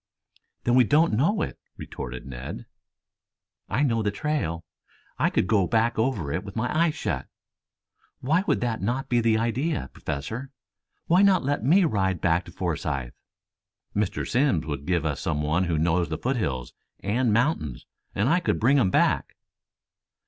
"Then 0.63 0.73
we 0.73 0.83
don't 0.83 1.13
know 1.13 1.43
it," 1.43 1.59
retorted 1.77 2.25
Ned. 2.25 2.65
"I 3.69 3.83
know 3.83 4.01
the 4.01 4.09
trail. 4.09 4.65
I 5.19 5.29
could 5.29 5.45
go 5.45 5.67
back 5.67 5.99
over 5.99 6.31
it 6.33 6.43
with 6.43 6.55
my 6.55 6.75
eyes 6.75 6.95
shut. 6.95 7.27
Why 8.19 8.41
would 8.47 8.61
that 8.61 8.81
not 8.81 9.09
be 9.09 9.21
the 9.21 9.37
idea, 9.37 9.91
Professor? 9.93 10.49
Why 11.05 11.21
not 11.21 11.43
let 11.45 11.63
me 11.63 11.83
ride 11.85 12.19
back 12.19 12.45
to 12.45 12.51
Forsythe? 12.51 13.13
Mr. 13.95 14.27
Simms 14.27 14.65
would 14.65 14.87
give 14.87 15.05
us 15.05 15.21
some 15.21 15.43
one 15.43 15.65
who 15.65 15.77
knew 15.77 16.03
the 16.03 16.17
foothills 16.17 16.73
and 17.01 17.31
mountains 17.31 17.85
and 18.15 18.27
I 18.27 18.39
could 18.39 18.59
bring 18.59 18.79
him 18.79 18.89
back." 18.89 19.35